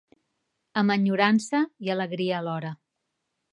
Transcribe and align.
Amb 0.81 0.93
enyorança 0.95 1.61
i 1.89 1.93
alegria 1.97 2.39
alhora. 2.41 2.75